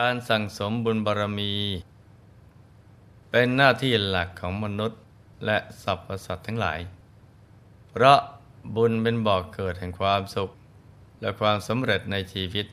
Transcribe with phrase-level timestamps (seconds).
[0.00, 1.52] การสั่งสมบุญบารมี
[3.30, 5.00] เป็นหน้าที่หลักของมนุษย์
[5.46, 6.80] และสรรพสัตว์ทั้งหลาย
[7.90, 8.18] เพราะ
[8.76, 10.50] บุญเป็นบ่อกเกิดแห่งความสุข
[11.20, 12.66] และความสำเร็จในชีวิต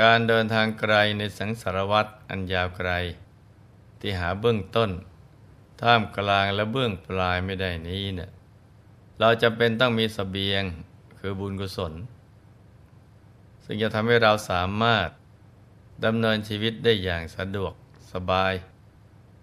[0.00, 2.90] การเดินทางไกลในสังสารวัตรอันยาวไกล
[4.00, 4.90] ที่หาเบื้องต้น
[5.82, 8.30] ท่ามกลางและเบื้องปลายไม่ได้นี้เนี่ย
[9.20, 10.62] เราจะเป็นต้องมีสเสบียง
[11.18, 11.92] คือบุญกุศล
[13.64, 15.10] ซึ่งจะทำให้เราสามารถ
[16.04, 17.72] ดำเนินชีวิตได้อย่างสะดวก
[18.12, 18.52] สบาย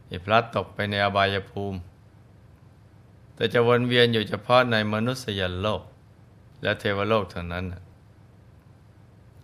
[0.06, 1.78] ไม่พลัดตกไปในอบายภูมิ
[3.36, 5.82] แต่จะวนเวียนอยู่เฉพาะในมนุษยโลก
[6.62, 7.66] และเทวโลกเท่านั้น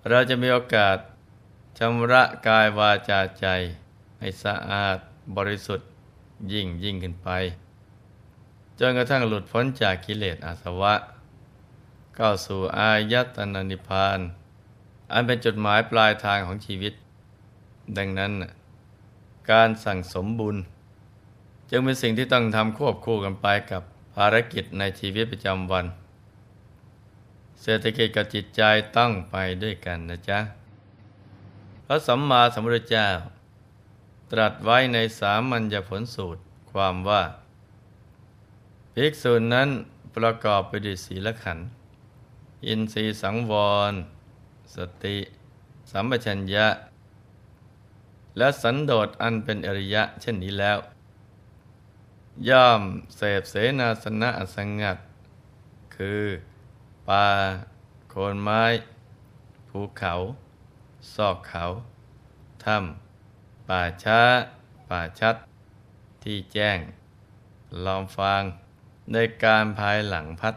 [0.10, 0.98] เราจะมีโอกาส
[1.78, 3.46] ชำระกายวาจาใจ
[4.20, 4.98] ให้สะอาด
[5.38, 5.90] บริสุทธิ์
[6.54, 7.30] ยิ่งยิ่งขึ้นไป
[8.80, 10.94] จนกระทั่งหลุดพ้นจากกิเลสอาสวะ
[12.16, 14.20] เข้าสู่อายตนะนิพพาน
[15.12, 16.94] อันเป็นจุดหมายปลายทางของชีวิต
[17.98, 18.32] ดังนั้น
[19.52, 20.56] การสั่งสมบุญ
[21.70, 23.82] จึงเป็นสิ่งที่ต้องทำควบคู่กันไปกับ
[24.16, 25.86] ภารกิจในชีวิตประจำวัน
[27.62, 28.62] เศรษฐกิจกับจิตใจ
[28.98, 30.40] ต้องไปด้วยกันนะจ๊ะ
[31.86, 33.10] พระสัมมาสัมพุทธเจ้า
[34.32, 36.42] ตรัสไว้ในสามัญญผลสูตร
[36.72, 37.24] ความว่า
[38.94, 39.70] ภิกษุนั้น
[40.16, 41.68] ประกอบไปด้วยศีลขันธ์
[42.68, 43.54] อินทรีย์สังว
[43.92, 43.94] ร
[44.76, 45.18] สติ
[45.92, 46.68] สัมปชัญญะ
[48.38, 50.78] และสันโดษอันเป็นอริยะเช่นนี้แล้ว
[52.50, 52.82] ย่อม
[53.16, 54.98] เสพเสนาสนะอสังงัด
[55.96, 56.24] คือ
[57.08, 57.28] ป่า
[58.10, 58.64] โคนไม้
[59.70, 60.14] ภูเขา
[61.16, 61.64] ซอกเขา
[62.64, 64.22] ถ้ำป่าช้า
[64.90, 65.36] ป่าชัด
[66.24, 66.80] ที่แจ้ง
[67.86, 68.44] ลอมฟาง
[69.12, 70.56] ในการภายหลังพัด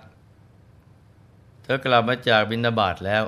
[1.62, 3.24] เธอกลับมาจากบินาบาตแล้ว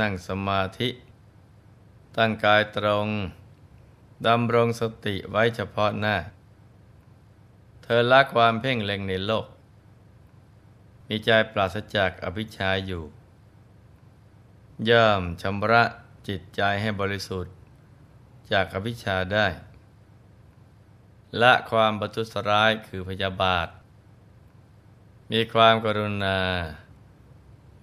[0.00, 0.88] นั่งสมาธิ
[2.16, 3.08] ตั้งกายตรง
[4.26, 6.16] ดำรงสติไว้เฉพาะหน้า
[7.82, 9.46] เธอละความเพ่งเล็งในโลก
[11.08, 13.04] มีใจปราศจากอภิชาอยู่
[14.88, 15.84] ย่อมชำระ
[16.28, 17.54] จิตใจให้บริสุทธิ์
[18.52, 19.46] จากอภิชาได้
[21.42, 23.68] ละความประทุษร้ายคือพยาบาท
[25.32, 26.38] มีความกรุณา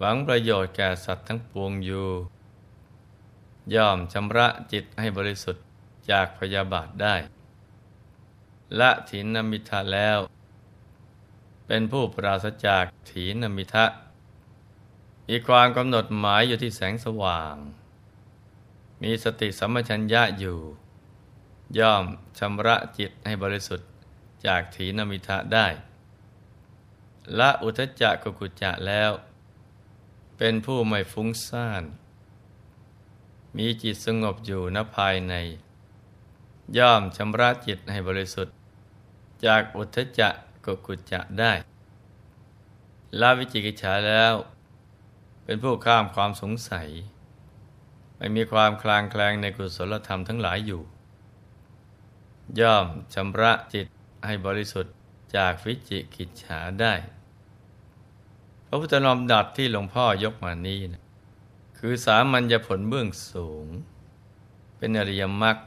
[0.04, 2.08] หวังประโยชน์แก่สัตว์ทั้งปวงอยู่
[3.76, 5.66] ย่อมชำระจิตให้บริสุทธิ์
[6.10, 7.16] จากพยาบาทได้
[8.80, 10.20] ละถีนมิทะแล้ว
[11.68, 13.86] เป็นผู้ปราศจากถีนมิทะ
[15.28, 17.56] มีความกำหนดหมายอยู่ที่แสงสว่าง
[19.02, 20.60] มีสติสัมปชัญญะอยู่
[21.80, 22.06] ย่อม
[22.40, 23.90] ชำระจิตให้บริสุทธิ์
[24.46, 25.68] จากถีนมิทะได้
[27.40, 29.12] ละอุทจักกุกุจะแล้ว
[30.44, 31.84] เป็นผู้ไม่ฟุ้งซ่าน
[33.58, 35.34] มีจิตสงบอยู่ณภายใน
[36.78, 38.56] ย่อมชำระจิตให้บริสุทธิ์
[39.46, 40.34] จากอุทจัก
[40.66, 41.54] กุกุจะได้
[43.20, 44.34] ละวิจิกิจฉาแล้ว
[45.44, 46.90] เป็นผู้ข้ามความสงสัย
[48.18, 50.82] ไม่มีความคลางแคลงในกุศลธรรมทั้งหลายอยู่
[52.60, 53.88] ย่อมชำระจิต
[54.26, 54.94] ให้บริสุทธิ์
[55.36, 56.96] จากวิจิกิจฉาได้
[58.74, 61.04] พระพุทธนอมดัดที่หลวงพ่อยกมานี้นะ
[61.78, 63.68] คือสามัญญผลเบื้องสูง
[64.78, 65.58] เป็นอริยมรรค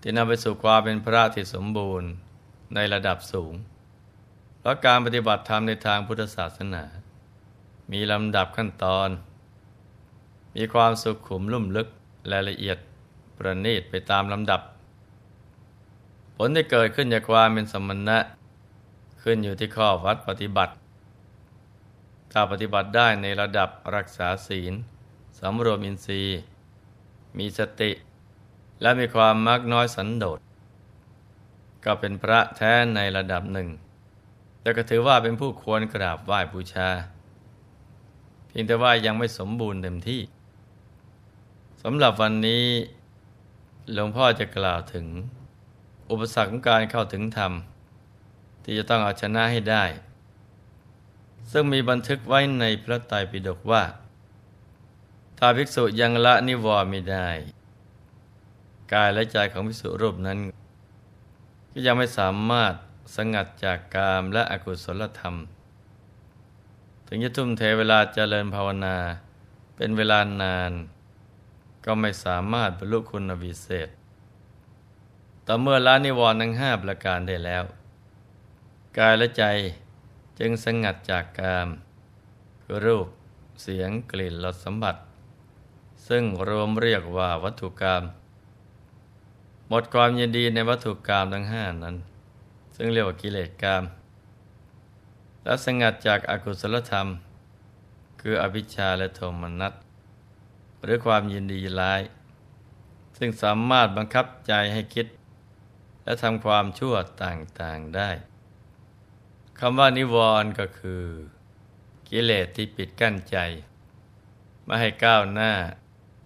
[0.00, 2.10] ที่นำไปสู่ความเป็นพระที่สมบูรณ์
[2.74, 3.54] ในระดับสูง
[4.58, 6.84] เพราะการปฏิบัติธรรมในทางพุทธศาสนา
[7.92, 9.08] มีลำดับขั้นตอน
[10.56, 11.88] มีความสุขขุมลุ่มลึก
[12.28, 12.78] และละเอียด
[13.36, 14.60] ประณีตไปตามลำดับ
[16.36, 18.18] ผลที่เกิดขึ้นจากความเป็นสมณะ
[19.22, 20.74] ขึ้นอยู่ที่ข้อวัดปฏิบัติ
[22.32, 24.72] ถ้าปฏิบัติได้ในระดับรักษาศีล
[25.38, 26.38] สำรวมอินทรีย์
[27.38, 27.90] มีสติ
[28.82, 30.38] และมีความมักน้อยสันโดษ
[31.84, 33.68] ก็เป็นพระแท้ในระดับหนึ่ง
[34.60, 36.88] แต่ก็ถือว่าเป็นผู้ควรกราบไหว้บูชา
[38.46, 40.20] เพียงแต่ว่ายังไม่สมบูรณ์เต็มที่
[41.82, 42.64] สำหรับวันนี้
[43.92, 45.06] หลวงพ่อจะกล่าวถึง
[46.10, 47.52] อุปสรรคของการเข้าถึงธรรม
[48.64, 49.84] ที่จะต้องเอาชนะให้ได้
[51.52, 53.82] ซึ่งมีบันทึกไว้ในพระไตรปิฎกว่า
[55.38, 57.28] ถ้าภิกษุยังละนิวรณ์ไม่ได้
[58.92, 60.38] กายและใจของภิกษุรูปนั้น
[61.72, 62.74] ก็ยังไม่สามารถ
[63.16, 65.34] สงัดจากกามและอกุศลธรรม
[67.06, 68.96] ถึงจะทุ่มเทเวลาเจริญภาวนา
[69.76, 70.72] เป็นเวลานาน
[71.84, 73.88] ก็ไม่สามารถบรรลุคุณวิเศษ
[75.46, 77.64] ต่อเมื่อละนิวรณ์ทั้งห้าประการได้แล้ว
[78.98, 79.44] กายและใจ
[80.38, 81.68] จึงสงัดจากกาม
[82.62, 83.06] คือรูป
[83.62, 84.96] เสียงกลิ่นรสสัมผัส
[86.08, 88.02] ซึ่งรวมเรียกว่าวัตถุกรรม
[89.68, 91.96] หมดความยินดีในวัตถุกรรมทั้งห้านั้น
[92.76, 93.82] ซึ่งเรียกว่ากิเลสกรรม
[95.44, 97.06] และสงัดจากอากุศลธรรม
[98.20, 99.72] คืออภิชาและโทมนัส
[100.82, 102.00] หรือความยินดีร้าย
[103.18, 105.06] ซึ่งสามารถบังคับใจให้คิด
[106.04, 108.10] และทำความชั่วต่างๆได้
[109.58, 111.04] คำว่านิวรณ์ก็คือ
[112.08, 113.36] กิเลสที่ปิดกั้นใจ
[114.64, 115.52] ไม่ให้ก้าวหน้า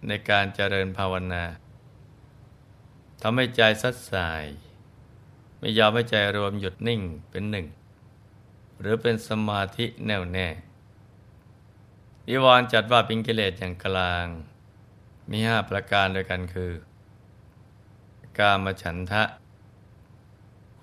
[0.07, 1.43] ในการเจริญภาวนา
[3.21, 4.45] ทำให้ใจสัดสาย
[5.59, 7.67] ไม่ยอมให้ใจรวมหยุดนิ่งเป็นหนึ่ง
[8.79, 10.47] หรือเป็นสมาธิแน่วแน่
[12.27, 14.27] นิวรณ์จัดว่าเป็นกิเลสอย่างกลาง
[15.29, 16.71] มีห้าประการด้วยกันคือ
[18.37, 19.23] กามฉันทะ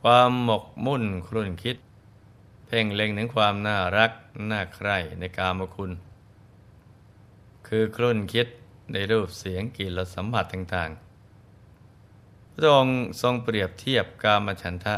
[0.01, 1.77] ความหมกมุ่นครุ่นคิด
[2.75, 4.11] พ่งเล็งถึงความน่ารัก
[4.51, 5.93] น่าใคร่ในกามคุณ
[7.67, 8.49] คือครุ่นคิด
[8.93, 14.95] ในรูปเสียงกลิ่นรสสัมผัสต่างๆ พระองค์ทรงเปรียบเทียบกามฉันทะ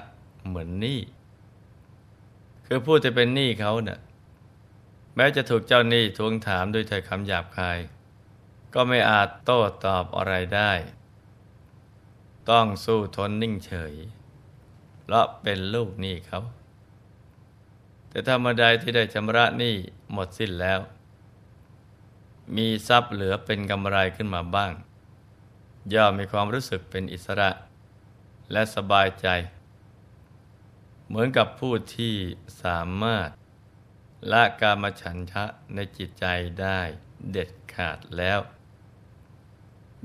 [0.46, 1.00] เหมือนหนี้
[2.66, 4.00] คือผู้จะเป็นหนี้เขาเนะ่ย
[5.14, 7.78] แม้จะถูกเจ้าหนี้ทวงถามด้วยถ้อยคำหยาบคาย
[8.74, 10.72] ก็ไม่อาจโต้ตอบอะไรได้
[12.50, 13.94] ต้องสู้ทนนิ่งเฉย
[15.02, 16.40] เพราะเป็นลูกหนี้เขา
[18.16, 19.74] แต่ธรรมดที่ได้ชำระหนี้
[20.12, 20.80] หมดสิ้นแล้ว
[22.56, 24.72] มีทรัพย์เหลือเป็นกำไรขึ้นมาบ้าง
[25.94, 27.50] ย่อมมีความรู้สึกเป็นอิสระ
[28.52, 29.28] และสบายใจ
[31.06, 32.14] เหมือนกับผู้ที่
[32.62, 33.28] สามารถ
[34.32, 36.24] ละกามฉันทะในจิตใจ
[36.60, 36.80] ได้
[37.30, 38.40] เด็ดขาดแล้ว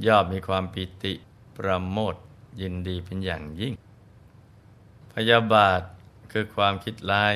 [0.06, 1.14] ย่อมมีความปิติ
[1.58, 2.16] ประโมท
[2.62, 3.74] ยินดีเป็นอย่างยิ่ง
[5.14, 5.82] พยาบาท
[6.32, 7.36] คือความคิดร้าย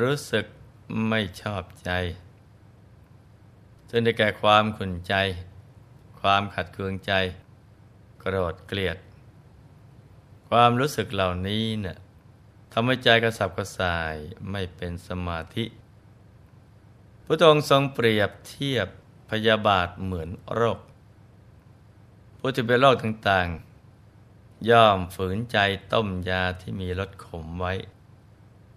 [0.00, 0.46] รู้สึก
[1.08, 1.90] ไม่ชอบใจ
[3.88, 5.14] ซึ่งได้แก่ความขุนใจ
[6.20, 7.12] ความขัดเคืองใจ
[8.20, 8.98] โกรธเกลียด
[10.48, 11.96] ความรู้สึกเหล่านี้เนะ่ย
[12.72, 14.14] ทำให้ใจกระสับกระส่าย
[14.50, 15.64] ไม่เป็นสมาธิ
[17.24, 18.88] พระองค์ทรงเปรียบเทียบ
[19.30, 20.78] พยาบาทเหมือนโรค
[22.38, 25.58] ผู้ที่เป็นโรคต่างๆ ย่อมฝืนใจ
[25.92, 27.74] ต้มยาที่มีรสขมไว้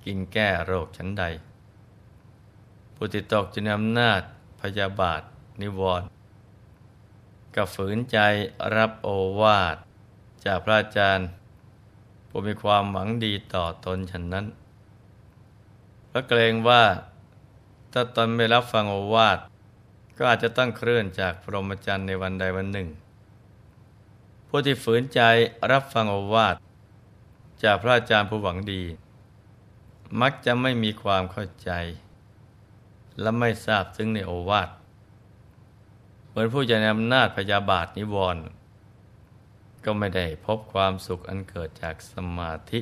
[0.08, 1.24] กินแก้โรคชั้นใด
[2.96, 4.22] ผู้ที่ตกจะนำนาจ
[4.62, 5.22] พยาบาท
[5.62, 6.08] นิวรณ์
[7.56, 8.18] กับฝืนใจ
[8.76, 9.10] รับโอ
[9.42, 9.76] วาท
[10.46, 11.28] จากพระอาจารย์
[12.30, 14.46] ผู้มีความหวังดีต่อตนฉันนั้น
[16.08, 16.84] เพราะเกรงว่า
[17.94, 19.38] ถ้าตนไม่รับฟังโอวาท
[20.18, 22.88] ก็อาจจะต้องเคลื่อนจากพรหมจรรย์ในวันใดวันหนึ่ง
[24.48, 25.22] ผู้ที่ฝืนใจ
[25.72, 26.56] รับฟังโอวาท
[27.64, 28.84] จากพระอาจารย์ผู้หวังดี
[30.22, 31.72] มักจะไม่มีความเข้าใจ
[33.22, 34.70] และไม่ทราบซึ้งในโอวาท
[36.28, 38.44] เหมือนผู้จะนำนาจพยาบาทนิวรณ์
[39.86, 42.80] ก็ไม่ได้พบความสุขอันเกิดจากสมาธิ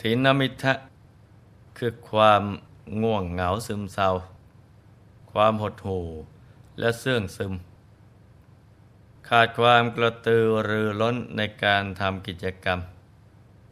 [0.00, 0.74] ถินมิทะ
[1.78, 2.42] คือความ
[3.02, 4.10] ง่วงเหงาซึมเศร้า
[5.32, 6.06] ความหดหู่
[6.78, 7.52] และเสื่องซึม
[9.28, 12.78] ขาดความกระตือรือร้นในการทำกิจกรรม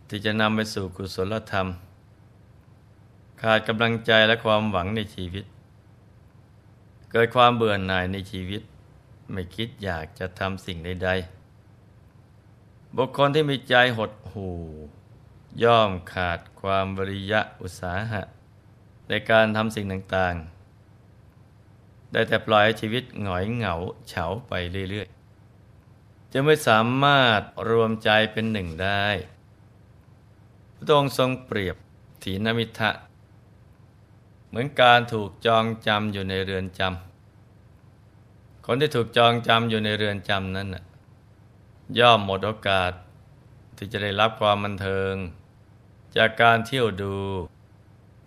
[0.09, 1.67] ที่จะนำไปสู่กุศลธรรม
[3.43, 5.45] ขาดกำลังใจและความหวังในชีวิต
[7.11, 8.63] เกิดความเบื่อหน่ายในชีวิต
[9.33, 14.59] ไม่คิดอยากจะทำสิ่งใดๆ บุคคลที่มีใจหดหู่
[15.63, 18.23] ย่อมขาดความบริยะอุตสาหะ
[19.09, 23.75] ในการทำสิ่งต่างๆ ได้แต่ปล่อยชีวิตหงอยเหงา
[24.09, 24.53] เฉาไป
[24.91, 29.07] เรื่อยๆ จะไม่สามารถรวมใจเป็นหนึ่งได้
[30.75, 31.77] พระองค์ทรงเปรียบ
[32.23, 32.91] ถีนมิทะ
[34.49, 40.69] เหมือนการถูกจองจำอยู่ในเรือนจำคนที่ถูกจองจำอยู่ในเรือนจำนั้น
[41.99, 42.93] ย่อมหมดโอกาส
[43.77, 45.15] ที่จะได้รับความบันเทิง
[46.17, 47.17] จากการเที่ยวดู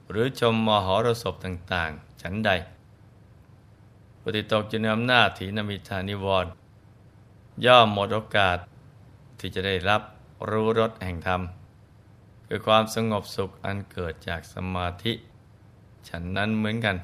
[0.10, 2.51] หรือชมมหรสพต่าง ๆ ฉันใด
[4.22, 6.46] ปฏิตกจะนำหน้าถีนมิทานิวร
[7.66, 8.58] ย่อมหมดโอกาส
[9.40, 10.01] ที่จะได้รับ
[10.50, 11.42] รู้รสแห่งธรรม
[12.48, 15.13] คือความสงบสุขอันเกิดจากสมาธิ
[16.10, 16.98] ฉันนั้นเหมือนกัน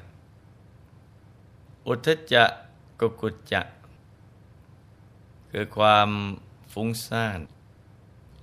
[1.86, 2.44] อุทจจะ
[3.00, 3.62] กุกุจจะ
[5.50, 6.08] คือความ
[6.72, 7.40] ฟุ้งซ่าน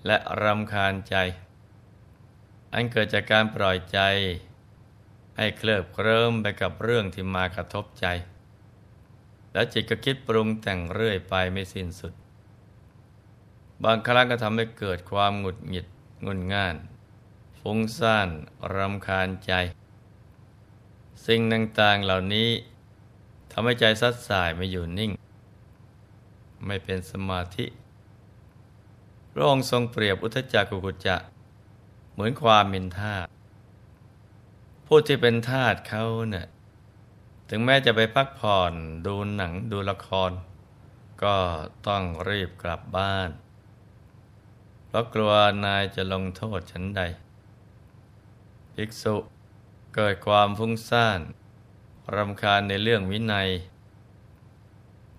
[0.06, 1.16] และรำคาญใจ
[2.74, 4.00] อันเกิดจากการปล่อยใจ
[5.38, 8.08] ให้เคลิบเคลิ้มไปกับเรื่องที่มากระทบใจ
[9.54, 12.14] แล้วจิตก็คิดปรุงแต่งเรื่อยไปไม่สิ้นสุด
[13.84, 15.88] บางครั้งก็ทำให้เกิดความหงุดหงิด
[16.26, 16.76] งุนง่าน
[17.60, 18.30] ฟุ้งซ่าน
[18.76, 19.54] รำคาญใจ
[21.26, 22.50] สิ่งต่างๆเหล่านี้
[23.52, 25.12] ทำให้ใจซัดสายไม่อยู่นิ่ง
[26.66, 27.66] ไม่เป็นสมาธิ
[29.32, 31.18] พระองค์ทรงเปรียบอุทจักกุกุจจะ
[32.14, 33.28] เหมือนความเป็นทาส
[34.86, 36.48] ผู้ที่เป็นทาสเขาเนะ่ย
[37.50, 38.74] ถึงแม้จะไปพักผ่อน
[39.06, 40.32] ดูหนังดูละคร
[41.24, 41.36] ก็
[41.88, 43.30] ต้องรีบกลับบ้าน
[44.88, 45.32] เพราะกลัว
[45.66, 47.02] นายจะลงโทษฉันใด
[48.74, 49.16] ภิกษุ
[49.96, 51.20] เกิดความฟุ้งซ่าน
[52.16, 53.50] รำคาญในเรื่องวินัย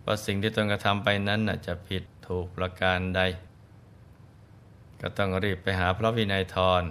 [0.05, 3.21] ว่าสิ่งที่ตนกระทำไปนั้นจะผิดถูกประการใด
[5.01, 6.83] ก็ต้องรีบไปหาพระวินัยทร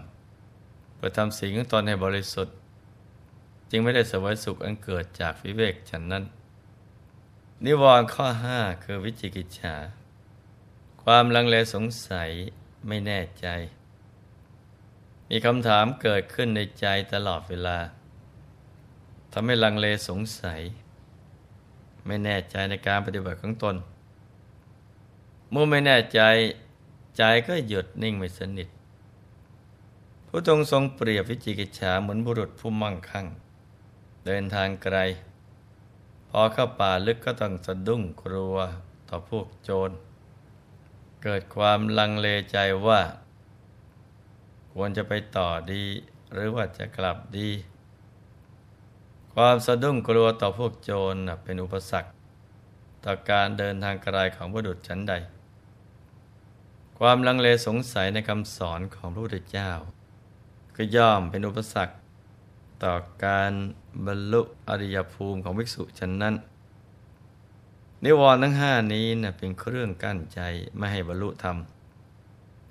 [0.96, 2.56] เพื่อทำสิ่งของตนให้บริสุทธิ์
[3.70, 6.24] จึงไม่ได้สวยสุขอันเกิดจากวิเวกฉันนั้น
[7.66, 9.76] นิวรณ์ข้อห้าคือวิจิกิจฉา
[11.04, 12.30] ความลังเลสงสัย
[12.88, 13.48] ไม่แน่ใจ
[15.30, 17.78] มีคำถามเกิดขึ้นในใจตลอดเวลา
[19.34, 20.62] ทำให้ลังเลสงสัย
[22.06, 23.76] ไม่แน่ใจในการปฏิบัติของตน
[25.52, 26.22] เมื่อไม่แน่ใจ
[27.18, 28.70] ใจก็หยุดนิ่งไม่สนิท
[30.28, 33.28] พระองค์ทรงเปรียบวิจิกิจฉาเหมือนบุรุษผู้มั่งคั่ง
[34.26, 34.98] เดินทางไกล
[36.30, 38.56] พอเข้าป่าลึกก็ต้องสะดุ้งกลัว
[39.10, 39.92] ต่อพวกโจร
[41.24, 43.02] เกิดความลังเลใจว่า
[44.78, 45.84] ควรจะไปต่อดี
[46.34, 47.50] หรือว่าจะกลับดี
[49.34, 52.10] ความสะดุ้งกลัวต่อพวกโจรเป็นอุปสรรค
[53.06, 55.14] ต่อการเดินทางไกลของบุรุษชั้นใด
[57.00, 59.72] ความลังเลสงสัยในคำสอนของพระพุทธเจ้า
[60.76, 61.96] ก็ย่อมเป็นอุปสรรค
[62.84, 62.94] ต่อ
[63.26, 63.52] การ
[64.06, 66.36] บรรลุอริยภูมิของวิกษุชั้นนั้น
[68.04, 70.40] นิวรณ์ทั้งห้านี้นะเป็นเครื่องกั้นใจ
[70.78, 71.58] ไม่ให้บรรลุธรรม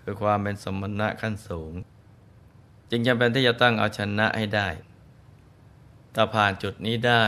[0.03, 1.75] คือความเป็นสมณะขั้นสูง
[2.91, 4.69] จึงจำเป็นที่จะตั้งเอาชนะให้ได้
[6.14, 7.26] ถ้าผ่านจุดนี้ได้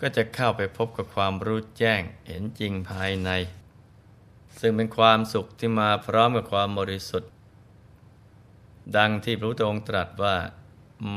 [0.00, 3.30] ก็จะเข้าไปพบกับความรู้แจ้งเห็นจริงภายใน
[4.60, 7.30] ซึ่งเป็นความสุขที่มาพร้อมกับความบริสุทธิ์
[8.96, 10.36] ดังที่พระพุทธองค์ตรัสว่า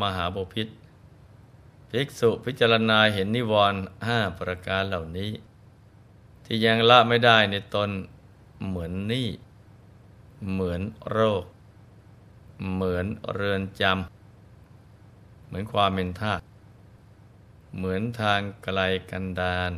[0.01, 0.67] มหาบพิษ
[1.89, 5.31] ภิกษุพิจารณาเห็นนิวรณ์ห้าประการเหล่านี้
[6.46, 7.89] ที่ยังละไม่ได้ในตน
[8.65, 9.27] เหมือนนี่
[10.51, 11.43] เหมือนโรค
[12.70, 16.44] เหมือนเรือนจำ เหมือนความเป็นธาตุ
[17.75, 19.72] เหมือนทางไกลกันดาน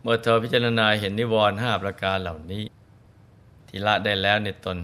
[0.00, 2.64] เมื่อเธอพิจารณาเห็นนิวรณ์ห้าประการเหล่านี้
[3.66, 4.78] ที่ละได้แล้วในตน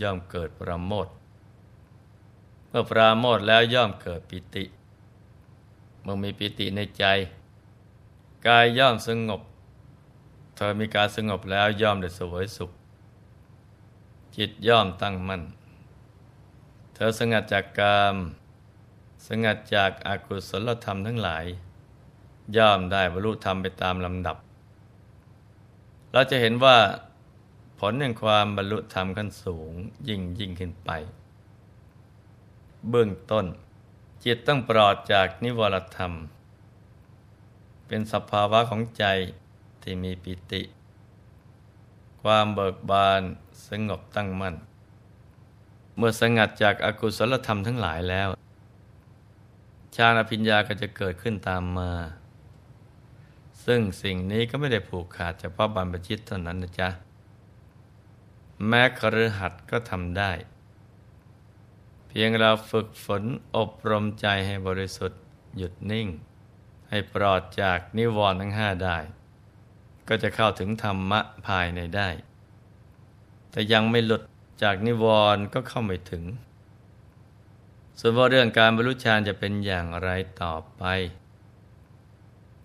[0.00, 1.08] ย่อมเกิดปราโมท
[2.68, 4.64] เมื่อปราโมทแล้วย่อมเกิดปิติ
[6.02, 7.04] เมื่อมีปิติในใจ
[8.46, 9.40] กายย่อมสงบ
[10.56, 12.70] เธอมีการสงบแล้วย่อมได้สวยสุข
[14.36, 15.42] จิตย่อมตั้งมั่น
[16.94, 18.16] เธอสงัดจากกาม
[19.26, 21.44] สงัดจากอากุศลธรรมทั้งหลาย
[22.56, 24.36] ย่อมได้บรรลุธรรมไปตามลำดับ
[26.12, 26.78] เราจะเห็นว่า
[27.78, 29.72] ผลแห่งความบรรลุธรรมขั้นสูง
[30.08, 30.90] ยิ่งยิ่งขึ้นไป
[32.90, 33.46] เบื้องต้น
[34.24, 36.12] จิตต้องปลอดจากนิวรธรรม
[37.86, 39.04] เป็นสภาวะของใจ
[39.82, 40.62] ที่มีปิติ
[42.22, 43.22] ความเบิกบาน
[43.68, 44.54] สงบตั้งมั่น
[45.96, 48.28] เมื่อสงัดจากอากุศลธรรมทั้งหลายแล้ว
[49.96, 51.92] ฌานอภิญญาก็จะเกิดขึ้นตามมา
[53.64, 56.88] ซึ่งสิ่งนี้ก็ไม่ได้ผูกขาดเฉพาะบรรพชิตเท่านั้นนะจ๊ะ
[58.66, 60.32] แม้คฤหัสถ์ก็ทำได้
[62.08, 63.22] เพียงเราฝึกฝน
[63.56, 65.20] อบรมใจให้บริสุทธิ์
[65.56, 66.08] หยุดนิ่ง
[66.88, 68.98] ให้ปลอดจากนิวรณ์ทั้งห้าได้
[70.08, 72.08] ก็จะเข้าถึงธรรมะภายในได้
[73.54, 74.22] แต่ยังไม่หลุด
[74.62, 76.24] จากนิวรณ์ก็เข้าไม่ถึง
[77.98, 80.10] ส่วนว่าเรื่องการบรรลุฌานจะเป็นอย่างไร
[80.42, 80.82] ต่อไป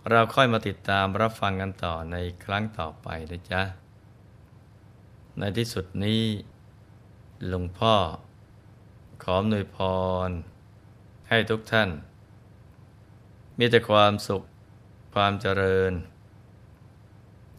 [0.09, 3.61] เราค่อยมาติดตามรับฟังกันต่อในครั้งต่อไปนะจ๊ะ
[5.39, 6.23] ในที่สุดนี้
[7.47, 7.95] หลวงพ่อ
[9.23, 9.77] ขอหน่วยพ
[10.27, 10.29] ร
[11.29, 11.89] ให้ทุกท่าน
[13.57, 14.43] มีแต่ความสุข
[15.13, 15.93] ความเจริญ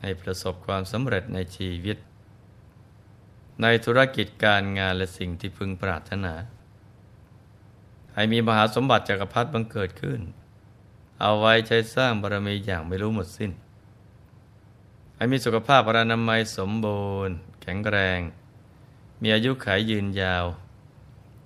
[0.00, 1.96] ให้ประสบความสำเร็จในชีวิต
[3.62, 6.34] ในธุรกิจการงานและสิ่งที่พึงปรารถนา
[8.14, 10.20] ให้มีมหาสมบัติจักรพรรดิบังเกิดขึ้น
[11.20, 13.52] เอาไว้ใช้สร้างบารมีอย่างไม่รู้หมดสิ้น
[15.16, 18.20] ให้มีสุขภาพพรนามัยสมบูรณ์ แข็งแรง
[19.22, 20.44] มีอายุขัยยืนยาว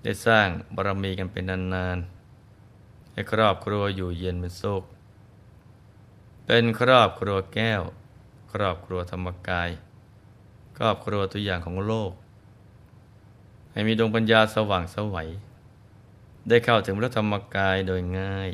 [0.03, 1.45] ได้สร้างบารมีกันเป็น
[1.75, 4.83] นานๆ ให้ครอบครัวอยู่เย็นเป็นสุข
[6.47, 7.83] เป็นครอบครัวแก้ว
[8.53, 9.71] ครอบครัวธรรมกาย
[10.79, 12.13] ครอบครัวตัวอย่างของโลก
[13.73, 15.29] ให้มีดวงปัญญาสว่างสวัย
[16.49, 18.49] ได้เข้าถึงพระธรรมกายโดยง่าย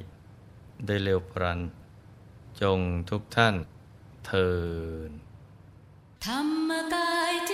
[0.87, 1.61] ได้เร็วพรัน
[2.61, 2.79] จง
[3.11, 3.55] ทุกท่าน
[4.27, 4.51] เทิ
[5.09, 5.11] น
[6.27, 7.53] ธรรมกายเจ